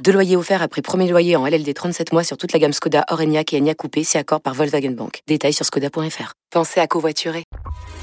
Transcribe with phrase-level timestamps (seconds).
[0.00, 3.04] Deux loyers offerts après premier loyer en LLD 37 mois sur toute la gamme Skoda,
[3.10, 5.20] Orenia et Enya Coupé, si accord par Volkswagen Bank.
[5.28, 6.32] Détails sur skoda.fr.
[6.50, 7.44] Pensez à covoiturer.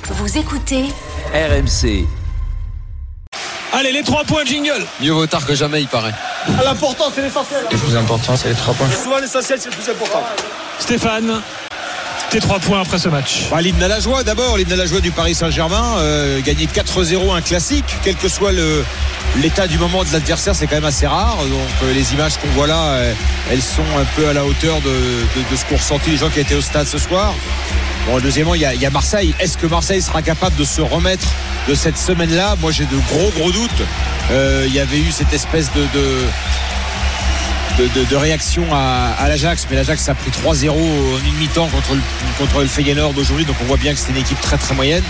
[0.05, 0.85] Vous écoutez
[1.33, 2.05] RMC.
[3.73, 6.13] Allez, les trois points, jingle Mieux vaut tard que jamais, il paraît.
[6.63, 7.63] L'important, c'est l'essentiel.
[7.71, 8.89] Le plus important, c'est les trois points.
[8.89, 10.23] Souvent, l'essentiel, c'est le plus important.
[10.79, 11.41] Stéphane,
[12.29, 13.47] tes trois points après ce match.
[13.49, 16.67] Bah, l'hymne à la joie d'abord, l'hymne à la joie du Paris Saint-Germain, euh, gagner
[16.67, 18.83] 4-0 un classique, quel que soit le,
[19.37, 21.37] l'état du moment de l'adversaire, c'est quand même assez rare.
[21.37, 23.13] Donc euh, les images qu'on voit là, euh,
[23.51, 26.39] elles sont un peu à la hauteur de, de, ce qu'ont ressenti les gens qui
[26.39, 27.33] étaient au stade ce soir.
[28.07, 29.33] Bon, deuxièmement, il y, a, Marseille.
[29.39, 31.27] Est-ce que Marseille sera capable de se remettre
[31.67, 32.55] de cette semaine-là?
[32.59, 33.83] Moi, j'ai de gros, gros doutes.
[34.31, 35.81] Il y avait eu cette espèce de
[37.79, 40.75] de, de, de, réaction à, à l'Ajax, mais l'Ajax a pris 3-0 en
[41.25, 42.01] une mi-temps contre le,
[42.37, 45.03] contre le Feyenoord d'aujourd'hui, donc on voit bien que c'est une équipe très très moyenne.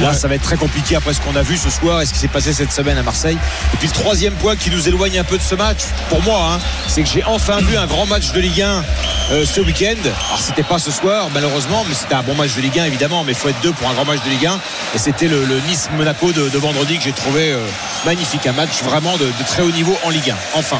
[0.00, 0.14] Là, ouais.
[0.14, 2.18] ça va être très compliqué après ce qu'on a vu ce soir et ce qui
[2.18, 3.38] s'est passé cette semaine à Marseille.
[3.74, 6.52] Et puis le troisième point qui nous éloigne un peu de ce match, pour moi,
[6.54, 8.84] hein, c'est que j'ai enfin vu un grand match de Ligue 1
[9.32, 9.96] euh, ce week-end.
[10.04, 13.24] Alors c'était pas ce soir, malheureusement, mais c'était un bon match de Ligue 1 évidemment,
[13.24, 14.60] mais il faut être deux pour un grand match de Ligue 1.
[14.94, 17.58] Et c'était le, le Nice-Monaco de, de, vendredi que j'ai trouvé euh,
[18.04, 20.36] magnifique, un match vraiment de, de très haut niveau en Ligue 1.
[20.58, 20.78] Enfin.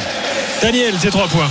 [0.62, 1.48] Daniel, tes trois points.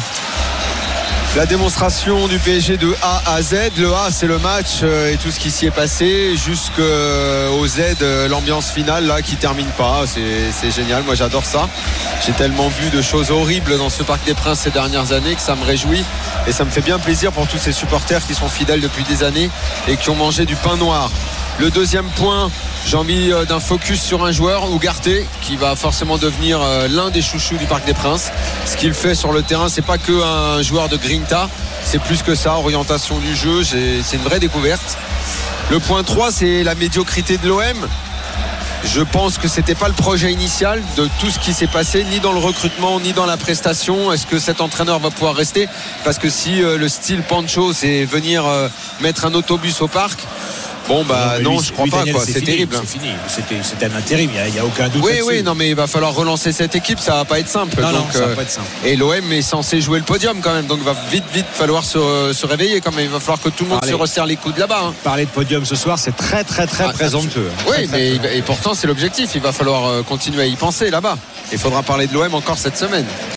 [1.36, 3.56] La démonstration du PSG de A à Z.
[3.78, 6.36] Le A, c'est le match euh, et tout ce qui s'y est passé.
[6.38, 10.04] Jusqu'au Z, euh, l'ambiance finale là qui termine pas.
[10.06, 11.04] C'est génial.
[11.04, 11.68] Moi, j'adore ça.
[12.24, 15.42] J'ai tellement vu de choses horribles dans ce Parc des Princes ces dernières années que
[15.42, 16.04] ça me réjouit.
[16.48, 19.24] Et ça me fait bien plaisir pour tous ces supporters qui sont fidèles depuis des
[19.24, 19.50] années
[19.88, 21.10] et qui ont mangé du pain noir.
[21.60, 22.50] Le deuxième point,
[22.86, 27.58] j'ai envie d'un focus sur un joueur, Ougarté, qui va forcément devenir l'un des chouchous
[27.58, 28.32] du Parc des Princes.
[28.66, 31.50] Ce qu'il fait sur le terrain, c'est pas que un joueur de Grinta,
[31.84, 34.98] c'est plus que ça, orientation du jeu, c'est une vraie découverte.
[35.72, 37.88] Le point 3, c'est la médiocrité de l'OM.
[38.86, 42.20] Je pense que c'était pas le projet initial de tout ce qui s'est passé, ni
[42.20, 44.12] dans le recrutement, ni dans la prestation.
[44.12, 45.68] Est-ce que cet entraîneur va pouvoir rester?
[46.06, 48.70] Parce que si euh, le style Pancho, c'est venir euh,
[49.02, 50.26] mettre un autobus au parc,
[50.90, 52.26] Bon bah non, non je crois pas quoi.
[52.26, 52.76] C'est terrible.
[52.82, 53.12] C'est fini.
[53.62, 54.32] C'était un intérim.
[54.34, 55.04] Il n'y a, a, aucun doute.
[55.06, 57.00] Oui oui non mais il va falloir relancer cette équipe.
[57.00, 57.80] Ça va pas être simple.
[57.80, 58.68] Non, donc, non, ça va pas être simple.
[58.84, 60.66] Et l'OM est censé jouer le podium quand même.
[60.66, 63.06] Donc il va vite vite falloir se, se, réveiller quand même.
[63.06, 64.82] Il va falloir que tout le monde se resserre les coudes là-bas.
[64.88, 64.94] Hein.
[65.04, 67.52] Parler de podium ce soir, c'est très très très ah, présomptueux.
[67.68, 69.30] Oui très, mais très, et pourtant c'est l'objectif.
[69.36, 71.18] Il va falloir continuer à y penser là-bas.
[71.52, 73.06] Il faudra parler de l'OM encore cette semaine.